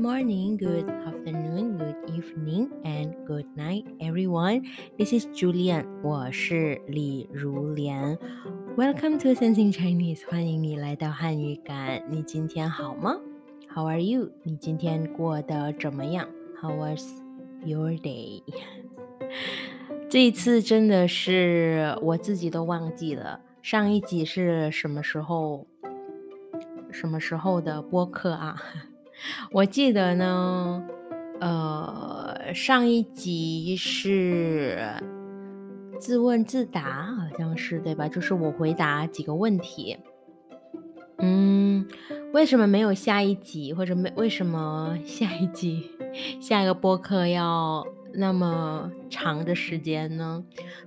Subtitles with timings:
[0.00, 4.62] morning, good afternoon, good evening, and good night, everyone.
[4.98, 5.86] This is Julian.
[6.02, 8.18] 我是李如莲。
[8.76, 10.28] Welcome to Sensing Chinese.
[10.28, 12.02] 欢迎你来到汉语感。
[12.10, 13.16] 你今天好吗？
[13.74, 14.30] How are you?
[14.42, 16.28] 你今天过得怎么样？
[16.60, 17.04] How was
[17.64, 18.42] your day?
[20.08, 25.66] 这一次真的是我自己都忘记了，上一集是什么时候？
[26.92, 28.56] 什么时候的播客啊？
[29.51, 30.83] 我记得呢，
[31.39, 34.79] 呃，上一集是
[35.99, 38.07] 自问自答，好像是对吧？
[38.07, 39.97] 就是我回答几个问题。
[41.19, 41.87] 嗯，
[42.33, 45.91] 为什么没有下一集，或者没为什么下一集
[46.39, 50.43] 下一个播客要那么长的时间呢？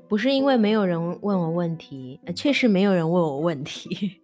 [0.09, 4.21] 不是因为没有人问我问题，确实没有人问我问题。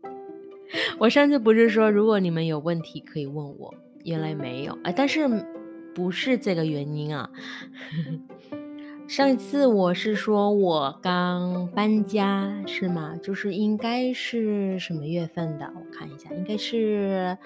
[0.98, 3.72] 我上次不是说，如果你们有问题可以问我。
[4.04, 5.28] 原来没有啊，但是
[5.94, 7.30] 不是这个原因啊。
[9.08, 13.16] 上一次我是说我刚搬家是吗？
[13.20, 15.72] 就是应该是什么月份的？
[15.74, 17.36] 我看一下，应该是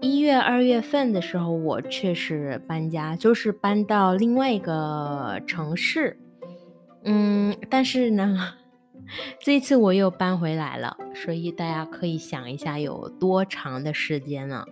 [0.00, 6.18] 一月、二月份的时候，我确实搬家，就是搬到另外一个城市。
[7.04, 8.54] 嗯，但是呢，
[9.38, 14.66] 这次我又搬回来了，所以大家可以想一下有多长的时间呢？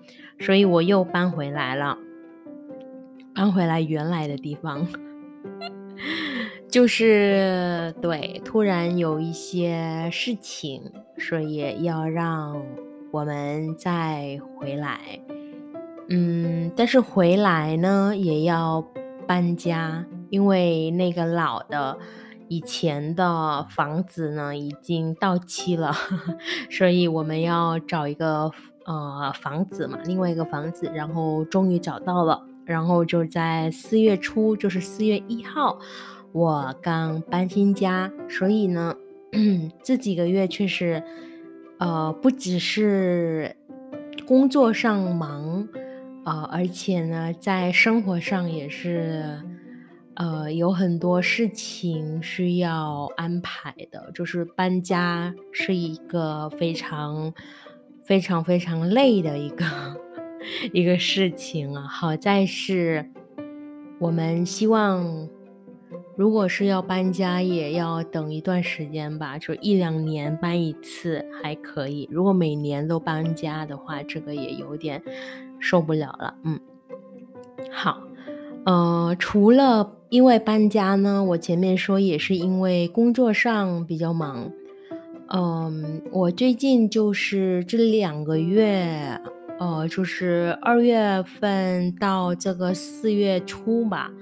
[0.44, 1.96] 所以我又搬回来了，
[3.32, 4.84] 搬回来原来的地方，
[6.68, 10.82] 就是对，突然有一些事情，
[11.16, 12.60] 所以要让
[13.12, 14.98] 我们再回来。
[16.08, 18.84] 嗯，但是回来呢也要
[19.28, 21.96] 搬家，因为那个老的
[22.48, 25.94] 以前的房子呢已经到期了，
[26.68, 28.50] 所以我们要找一个。
[28.84, 35.78] 呃，房子嘛，另外一个房子，然后终于找到了，然后就在四月初，就是四月一号，
[36.32, 38.96] 我刚搬新家，所以呢，
[39.84, 41.02] 这几个月确实，
[41.78, 43.54] 呃，不只是
[44.26, 45.68] 工作上忙，
[46.24, 49.40] 呃，而且呢，在生活上也是，
[50.14, 57.32] 呃，有很多事情需要安排的，就是搬家是一个非常。
[58.12, 59.64] 非常非常累的一个
[60.70, 61.86] 一个事情啊！
[61.88, 63.10] 好在是，
[63.98, 65.30] 我们希望，
[66.14, 72.06] 如果是要搬家，也要等一段时间吧，就一两年搬一次还可以。
[72.12, 75.02] 如果每年都搬家的话，这个也有点
[75.58, 76.34] 受不了了。
[76.44, 76.60] 嗯，
[77.70, 77.98] 好，
[78.66, 84.52] 呃，除了因为搬家呢，我前面说也是因为工作上比较忙。
[85.34, 89.18] 嗯，我最近就是这两个月，
[89.58, 94.12] 呃，就是二月份到这个四月初吧，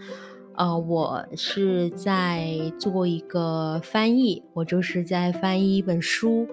[0.55, 6.47] 呃，我是在做一个翻译，我就是在翻译一本书，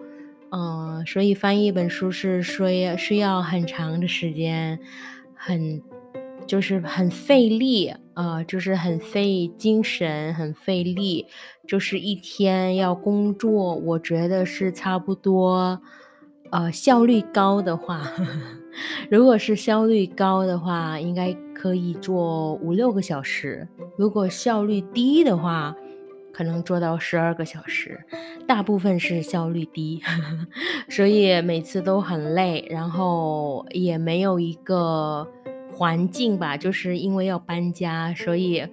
[0.51, 4.79] 嗯，所以翻译一本书是需需要很长的时间，
[5.35, 5.79] 很。
[6.47, 11.25] 就是很费力，呃，就是很费精神，很费力，
[11.67, 15.81] 就是一天要工作，我觉得是差不多，
[16.51, 18.01] 呃，效率高的话，
[19.11, 25.75] 如果是效率高的话，应该可以做五六个小时；如果效率低的话，
[26.31, 27.99] 可能做到十二个小时。
[28.47, 30.01] 大部分是效率低，
[30.87, 35.27] 所以每次都很累，然后也没有一个。
[35.77, 38.65] 环境吧，就是因为要搬家，所以，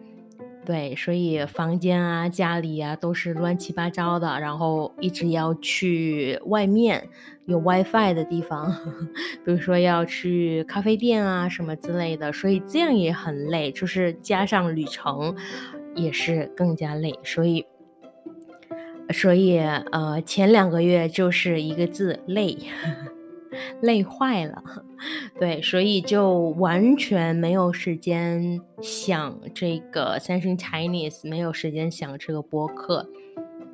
[0.64, 7.06] 对，所以房间啊、家里啊都是乱七八糟的，然后一直要去外面
[7.44, 8.74] 有 WiFi 的地方，
[9.44, 15.36] 比如说要去咖啡店啊什么之类的，所以这样也很累，就是加上旅程
[15.94, 17.66] 也是更加累，所以，
[19.12, 22.56] 所以呃，前两个月就是一个字累。
[23.80, 24.62] 累坏了，
[25.38, 33.08] 对，所以就完全没有时间想这个三星 Chinese，没有时间想这个播客，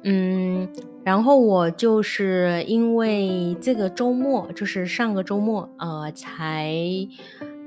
[0.04, 0.68] 嗯，
[1.04, 6.74] 然后我就是因为这个周末，就是上个周末，呃，才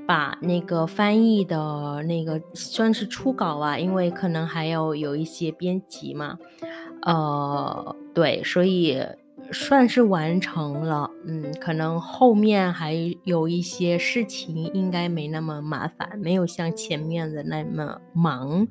[0.06, 6.38] 把那个翻译的那个算是初稿啊，因为可能还要有一些编辑嘛，
[7.02, 8.98] 呃，对，所以。
[9.52, 12.94] 算是完成了，嗯，可能后面还
[13.24, 18.66] 有一些事情，应该没那么麻烦，没有像前面的那么忙，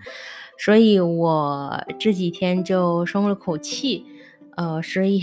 [0.57, 4.05] 所以我这几天就松了口气，
[4.57, 5.21] 呃，所以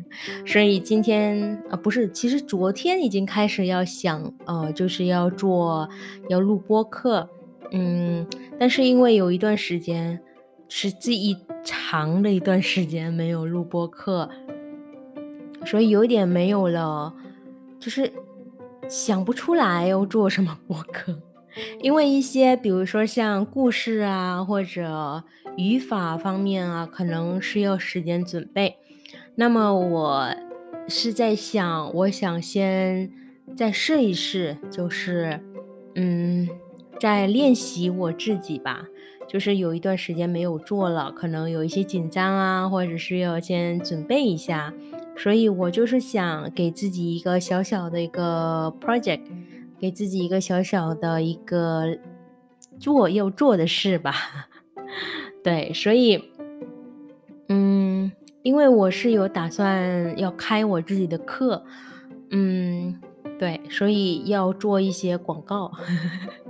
[0.46, 5.88] 所以今天啊，不是，其实昨天已经开始要想，呃，就是要做，
[6.28, 7.28] 要录播课，
[7.72, 8.26] 嗯，
[8.58, 10.20] 但是因为有一段时间
[10.68, 14.28] 是这一长的一段时间没有录播课，
[15.64, 17.14] 所以有点没有了，
[17.78, 18.12] 就是
[18.88, 21.20] 想不出来要做什么播客，
[21.80, 25.22] 因为一些比如说像故事啊或者
[25.56, 28.76] 语法方面啊，可能是要时间准备。
[29.36, 30.34] 那么我
[30.88, 33.10] 是在想，我想先
[33.56, 35.40] 再试一试，就是，
[35.94, 36.48] 嗯，
[36.98, 38.86] 在练习我自己吧。
[39.28, 44.74] 就是有一段时间没有做了，可能有一些紧张啊，或者是要先准备一下。
[45.22, 49.20] 所以我就是想给自己一个小小的一个 project，
[49.78, 51.98] 给自己一个小小的一个
[52.78, 54.14] 做要做的事吧。
[55.44, 56.22] 对，所以，
[57.48, 58.12] 嗯。
[58.42, 61.62] 因为我是有打算要开我自己的课，
[62.30, 62.98] 嗯，
[63.38, 65.70] 对，所以要做一些广告。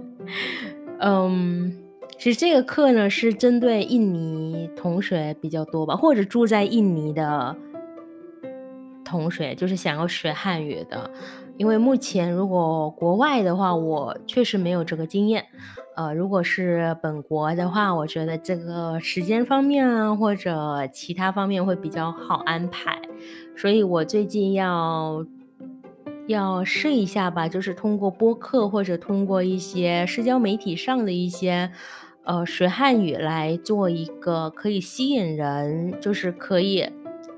[1.02, 1.76] 嗯，
[2.17, 7.56] 其实这个课呢是针对印尼同学比较多吧，或者住在印尼的
[9.10, 11.10] 同学，就是想要学汉语的。
[11.56, 15.44] 因为目前如果国外的话，我确实没有这个经验。
[15.96, 23.02] 呃，如果是本国的话，我觉得这个时间方面啊，或者其他方面会比较好安排，
[23.56, 25.26] 所以我最近要
[26.28, 31.70] 要试一下吧，就是通过播客或者通过一些社交媒体上的一些
[32.24, 36.88] 呃学汉语来做一个可以吸引人，就是可以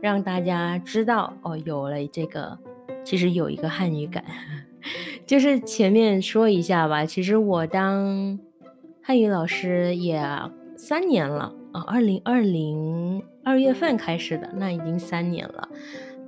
[0.03, 2.59] 让大家知道哦，有了这个
[3.05, 4.23] 其实有一个汉语感，
[5.25, 8.39] 就是前面说一下吧，其实我当。
[9.05, 10.25] 汉语老师也
[10.77, 15.69] 三年了啊，二零二零二月份开始的，那已经三年了，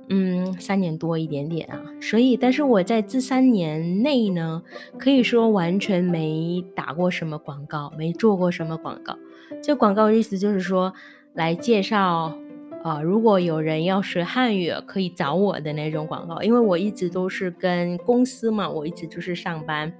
[0.09, 1.81] 嗯，三年多一点点啊。
[2.01, 4.61] 所以，但是我在这三年内呢，
[4.97, 9.17] 可以说完全没打过什么广告，没做过什么广告。
[9.63, 10.93] 这广告意思就是说，
[11.33, 12.37] 来介绍
[12.85, 16.39] 啊，如果有人要学汉语，可以找我的那种广告。
[16.43, 19.91] 因为我一直都是跟公司嘛，我一直就是上班，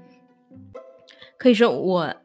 [1.36, 2.16] 可以说我。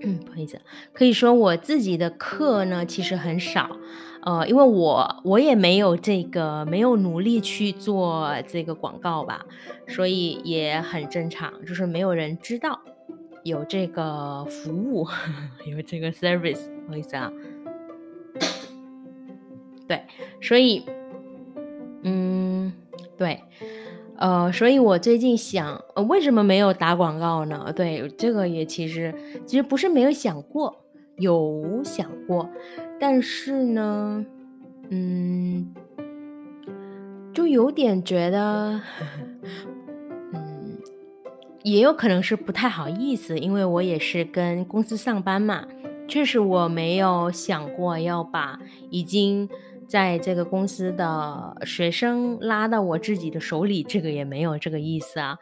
[0.00, 0.58] 嗯，不好意思，
[0.94, 3.76] 可以说我自己的课呢其实很少，
[4.22, 9.44] 呃，因为我我也没有这个没有努力去做这个广告吧，
[9.88, 12.80] 所以也很正常，就是没有人知道
[13.42, 15.06] 有这个服务，
[15.66, 17.30] 有这个 service，不好意思啊，
[19.88, 20.02] 对，
[20.40, 20.84] 所以，
[22.02, 22.72] 嗯，
[23.16, 23.40] 对。
[24.20, 27.72] 呃，所以我最近想，呃，为什么没有打广告呢？
[27.72, 29.14] 对，这个也其实
[29.46, 30.76] 其实不是没有想过，
[31.18, 32.50] 有想过，
[32.98, 34.26] 但是呢，
[34.90, 35.72] 嗯，
[37.32, 38.80] 就有点觉得，
[40.32, 40.78] 嗯，
[41.62, 45.64] 也有可能是不太好意思，因为我也是跟公司上班嘛，
[46.08, 48.58] 确实我没有想过要把
[48.90, 49.48] 已经。
[49.88, 55.38] 在这个公司的学生拉到我自己的手里，这个也没有这个意思啊，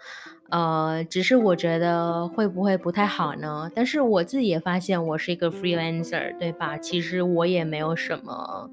[0.51, 3.69] 呃，只是我觉得会不会不太好呢？
[3.75, 6.79] 但是我自己也发现我是一个 freelancer，对吧？
[6.79, 8.71] 其实我也没有什么，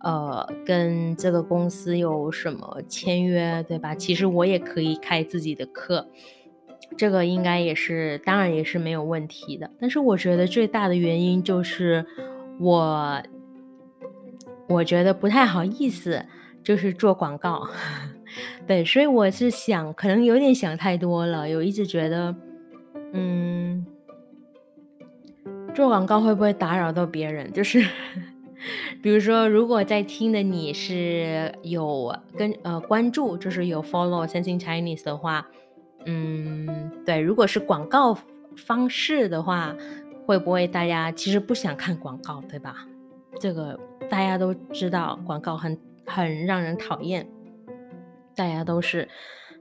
[0.00, 3.94] 呃，跟这个公司有什么签约，对吧？
[3.94, 6.06] 其实我也可以开自己的课，
[6.98, 9.70] 这个应该也是，当然也是没有问题的。
[9.80, 12.04] 但是我觉得最大的原因就是
[12.60, 13.22] 我。
[14.68, 16.22] 我觉得不太好意思，
[16.62, 17.66] 就是做广告，
[18.68, 22.34] 对，所以我是想，可能有点想太多了，有一直觉得，
[23.14, 23.86] 嗯，
[25.74, 27.50] 做广告会不会打扰到别人？
[27.50, 27.82] 就是，
[29.02, 35.48] 比如说，如果在听的你是有跟呃关注，就是有 follow Sensing Chinese 的话，
[36.04, 38.18] 嗯，对，如果是广告
[38.54, 39.74] 方式的话，
[40.26, 42.86] 会不会大家其实不想看广告，对吧？
[43.40, 43.80] 这个。
[44.08, 47.26] 大家都知道广告很很让人讨厌，
[48.34, 49.06] 大家都是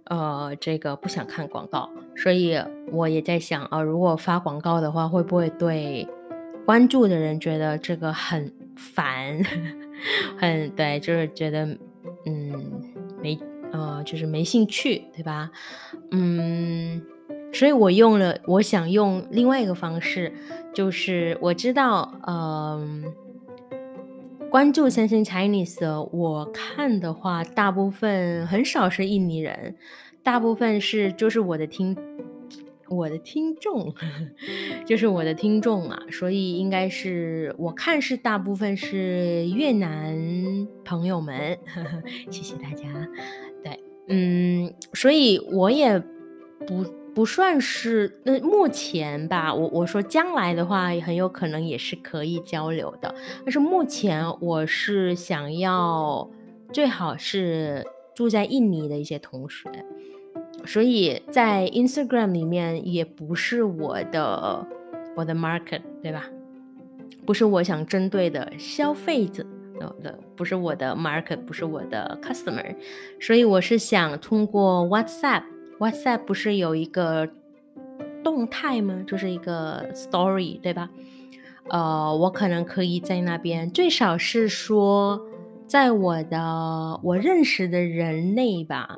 [0.06, 2.58] 呃这个不想看广告，所以
[2.92, 6.08] 我也在想啊，如果发广告的话，会不会对
[6.66, 9.44] 关注的人觉得这个很烦，
[10.39, 11.66] 很对，就是觉得
[12.25, 12.82] 嗯
[13.22, 13.38] 没
[13.74, 15.51] 呃就是没兴趣，对吧？
[16.12, 17.01] 嗯，
[17.51, 20.32] 所以我用了，我想用另外一个方式，
[20.74, 23.04] 就是我知道嗯。
[24.50, 29.75] 关注三星 Chinese，我看的话，大部分很少是印尼人，
[30.24, 31.96] 大部分是就是我的听，
[32.88, 33.94] 我的听众，
[34.88, 41.58] 就是我的听众嘛，所以应该是我看是大部分是越南朋友们，
[42.32, 42.86] 谢谢大家。
[43.63, 46.00] 对，嗯，所以我也
[46.66, 46.86] 不
[47.17, 56.29] 不算是，那目前吧，我我说将来的话，很有可能也是可以交流的，但是目前我是想要
[56.71, 57.83] 最好是
[58.13, 59.67] 住在印尼的一些同学。
[60.67, 64.63] 所以在 Instagram 里面也不是我的
[65.15, 66.29] 我的 market，对吧？
[67.25, 69.43] 不是我想针对的消费者
[70.03, 72.75] 的，不是我的 market，不是我的 customer。
[73.19, 75.41] 所以我是想通过 WhatsApp
[75.79, 77.29] WhatsApp 不是有一个
[78.24, 79.03] 动态吗？
[79.07, 80.89] 就是一个 story，对吧？
[81.69, 85.22] 呃，我可能可以在那边，最少是说
[85.65, 88.96] 在我的我认识的人内吧。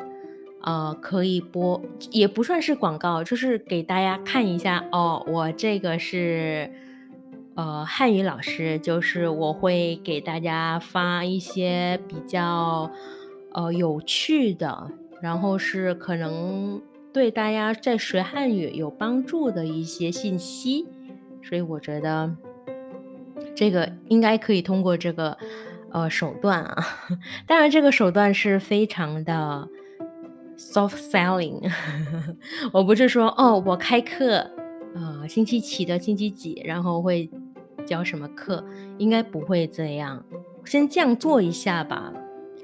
[0.61, 1.81] 呃，可以播，
[2.11, 5.23] 也不算是广告，就是给大家看一下哦。
[5.25, 6.69] 我这个是
[7.55, 12.91] 呃汉语老师，就是我会给大家发一些比较
[13.53, 16.81] 呃有趣的，然后是可能
[17.13, 20.87] 对大家在学汉语有帮助的一些信息。
[21.41, 22.35] 所以我觉得
[23.55, 25.37] 这个应该可以通过这个
[25.91, 26.83] 呃手段啊，
[27.47, 29.67] 当然这个手段是非常的。
[30.61, 31.71] Soft selling，
[32.73, 34.45] 我不是说哦，我开课，
[34.93, 37.31] 呃，星期几的星期几，然后会
[37.85, 38.61] 教什么课，
[38.97, 40.21] 应该不会这样，
[40.65, 42.11] 先这样做一下吧。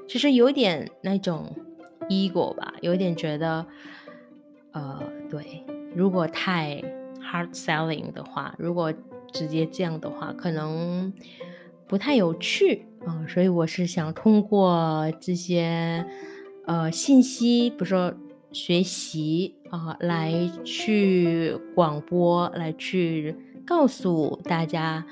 [0.09, 1.55] 其实有点那种
[2.09, 3.65] ego 吧，有一点觉得，
[4.71, 5.63] 呃，对，
[5.95, 6.81] 如果太
[7.21, 8.93] hard selling 的话，如果
[9.31, 11.11] 直接这样的话，可能
[11.87, 13.25] 不太有趣啊。
[13.27, 16.05] 所以我是想通过这些。
[16.67, 18.11] 呃，信息，比如说
[18.51, 25.05] 学习啊，来去广播，来去告诉大家，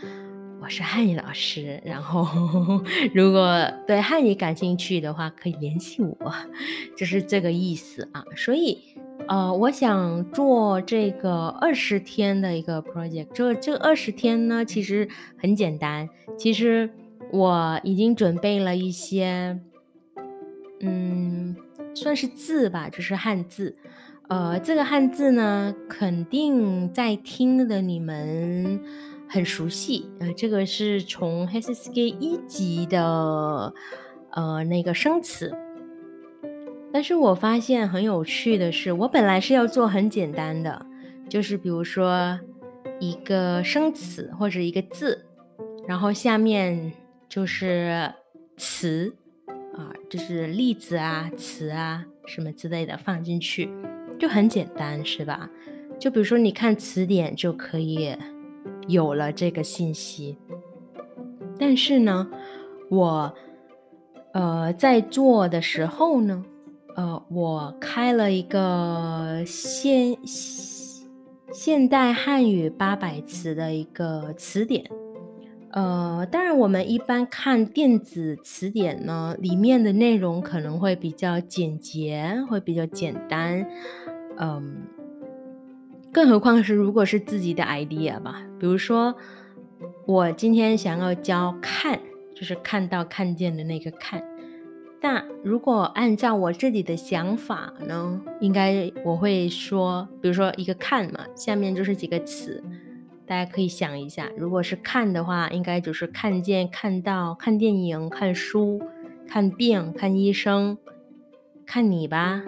[0.63, 1.81] 我是汉语老师。
[1.83, 2.81] 然后，
[3.13, 6.33] 如果对汉语感兴趣的话，可以联系我，
[6.95, 8.23] 就是这个意思啊。
[8.37, 8.79] 所以，
[9.27, 13.27] 呃，我想做这个二十天的一个 project。
[13.33, 15.05] 这这二十天呢，其实
[15.37, 16.07] 很简单。
[16.37, 16.89] 其实
[17.33, 19.59] 我已经准备了一些。
[20.79, 21.57] 嗯，
[21.93, 23.75] 算是字吧，就是汉字。
[24.29, 28.79] 呃，这个汉字呢，肯定在听的你们
[29.33, 30.07] 很熟悉。
[30.19, 33.73] 呃，这个是从 HSK 一级的
[34.29, 35.51] 呃那个生词。
[36.91, 40.85] 但是我发现很有趣的是，我本来是要做很简单的，
[41.27, 42.39] 就是比如说
[42.99, 45.25] 一个生词或者一个字，
[45.87, 46.93] 然后下面
[47.27, 48.13] 就是
[48.55, 49.15] 词。
[49.75, 53.67] 啊，就是例子啊、词啊什么之类的放进去，
[54.19, 55.49] 就很简单，是吧？
[55.99, 58.15] 就比如说你看词典就可以
[58.87, 60.37] 有了这个信息。
[61.57, 62.27] 但是呢，
[62.89, 63.33] 我
[64.33, 66.43] 呃在做的时候呢，
[66.95, 70.17] 呃，我开了一个现
[71.51, 74.85] 现代汉语八百词的一个词典。
[75.71, 83.65] 呃，当然，我们一般看电子词典呢，里面的内容可能会比较简洁，会比较简单。
[84.37, 84.83] 嗯，
[86.13, 89.15] 更何况是如果是自己的 idea 吧，比如说
[90.05, 91.99] 我今天想要教看，
[92.35, 94.23] 就是看到看见的那个看。
[95.01, 102.63] 但如果按照我自己的想法呢，应该我会说，比如说一个看嘛，下面就是几个词。
[103.25, 108.81] 大家可以想一下，如果是看的话，应该就是看见、看到、看电影、看书、
[109.27, 110.77] 看病、看医生、
[111.65, 112.43] 看你吧、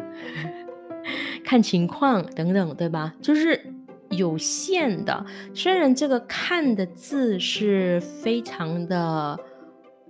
[1.46, 3.14] 看情况等等，对吧？
[3.22, 3.62] 就是
[4.10, 5.26] 有限的。
[5.54, 9.40] 虽然这个“看”的字是非常的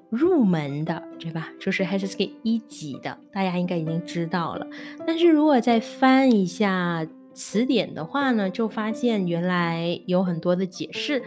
[0.10, 1.50] 入门的，对吧？
[1.60, 4.66] 就是 HSK 一级的，大家应该已经知道了。
[5.06, 11.22] 但是如果再翻一下，词典的话呢，就发现原来有很多的解释，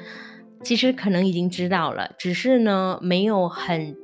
[0.63, 3.95] 其实可能已经知道了，只是呢没有很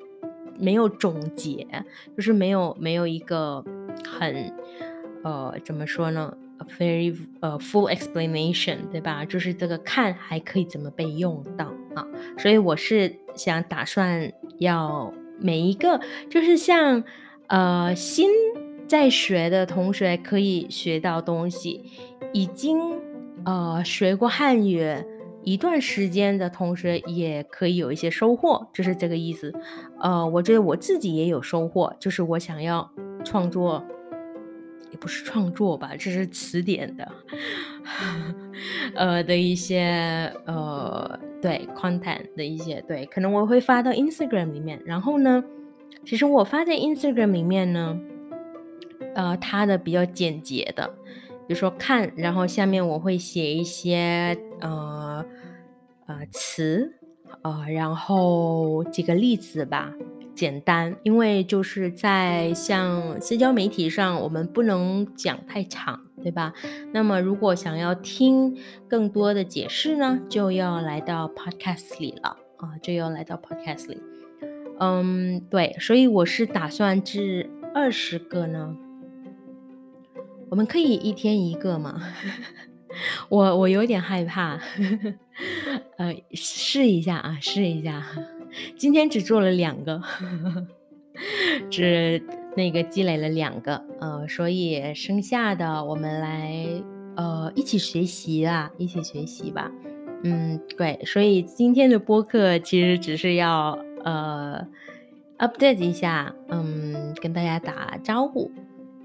[0.58, 1.66] 没有总结，
[2.14, 3.64] 就是没有没有一个
[4.06, 4.52] 很
[5.24, 6.32] 呃怎么说呢
[6.78, 9.24] ？A，very 呃 full explanation，对吧？
[9.24, 12.06] 就是这个看还可以怎么被用到啊？
[12.38, 16.00] 所以我是想打算要每一个
[16.30, 17.02] 就是像
[17.48, 18.30] 呃新。
[18.86, 21.82] 在学的同学可以学到东西，
[22.34, 22.78] 已经
[23.46, 24.86] 呃学过汉语
[25.42, 29.50] 一段时间的同学也可以有一些收获，就是这个意思。
[30.00, 32.88] 呃，我觉得我自己也有收获，就是我想要
[33.24, 33.82] 创作
[34.94, 37.12] 也不是创作吧，这是词典的，
[38.94, 44.80] 呃的一些呃对 content 的一些对，可能我会发到 Instagram 里面。
[44.86, 45.42] 然后呢，
[46.06, 47.98] 其实我发在 Instagram 里面呢，
[49.16, 50.86] 呃，它的比较简洁的，
[51.48, 55.24] 比如说看，然后下面我会写一些呃
[56.06, 56.94] 呃词，
[57.42, 59.92] 呃，然后几个例子吧。
[60.34, 66.52] 简单，因为就是在像社交媒体上，我们不能讲太长，对吧？
[66.92, 68.56] 那么如果想要听
[68.88, 73.98] 更多的解释呢，就要来到 Podcast 里了啊，就要来到 Podcast 里。
[74.80, 78.76] 嗯，对，所以我是打算制二十个呢。
[80.50, 82.00] 我们可以一天一个吗？
[83.28, 84.60] 我我有点害怕，
[85.98, 88.04] 呃，试一下啊，试一下。
[88.76, 90.00] 今天只做了两个，
[91.70, 92.22] 只
[92.56, 96.66] 那个积累了两个，呃，所以剩下的我们来
[97.16, 99.70] 呃一起学习啊，一起学习吧。
[100.22, 104.66] 嗯，对，所以今天的播客其实只是要呃
[105.38, 108.50] update 一下，嗯，跟大家打招呼，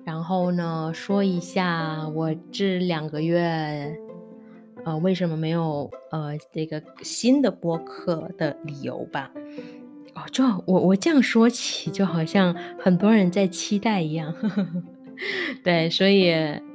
[0.06, 3.98] 然后呢说一下我这两个月。
[4.86, 9.32] 呃，为什么没有呃这个新的播客的理由吧？
[10.16, 14.34] 哦，就我我这样说起，就好像很多人在期待一样。
[15.64, 16.32] 对，所以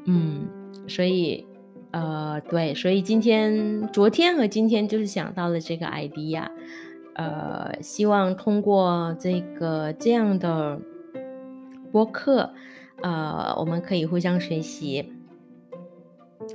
[0.07, 0.47] 嗯，
[0.87, 1.47] 所以
[1.91, 6.49] 呃，对，所以今天、昨天和今天就是想到了这个 idea，
[7.15, 10.79] 呃，希望通过这个这样的
[11.91, 12.53] 播客，
[13.03, 15.11] 呃，我们可以互相学习。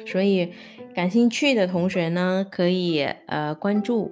[0.06, 0.52] 所以，
[0.94, 4.12] 感兴趣的同学呢，可以呃关注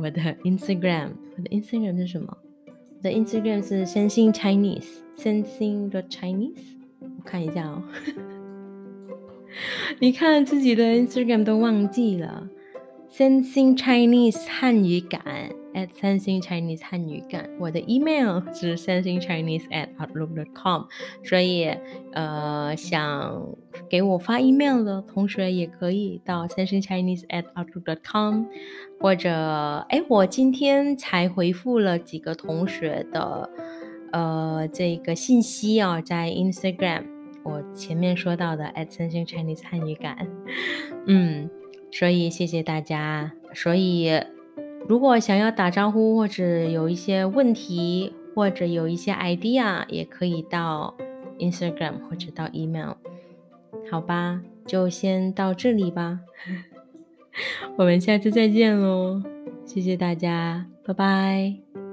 [0.00, 1.10] 我的 Instagram。
[1.36, 2.36] 我的 Instagram 是什么？
[2.66, 6.76] 我的 Instagram 是 Sensing Chinese，Sensing the Chinese。
[7.00, 7.82] 我看一下哦。
[9.98, 12.48] 你看自己的 Instagram 都忘记了
[13.10, 15.50] ，Sensing Chinese 汉语感。
[15.74, 20.84] At sensing Chinese 汉语感，我的 email 是 sensing Chinese at outlook.com，
[21.22, 21.68] 所以
[22.12, 23.46] 呃想
[23.88, 28.44] 给我发 email 的同学也可以到 sensing Chinese at outlook.com，
[29.00, 29.30] 或者
[29.88, 33.50] 哎我今天才回复了几个同学的
[34.12, 37.04] 呃这个信息啊，在 Instagram
[37.42, 40.26] 我前面说到的 at sensing Chinese 汉语感，
[41.06, 41.50] 嗯，
[41.90, 44.10] 所以谢谢大家，所以。
[44.86, 50.94] 如果想要打招呼，或者有一些问题，或者有一些 idea，也可以到
[51.38, 52.94] Instagram 或者到 email。
[53.90, 56.20] 好吧，就先到这里吧，
[57.76, 59.22] 我们下次再见喽，
[59.64, 61.83] 谢谢大家，拜拜。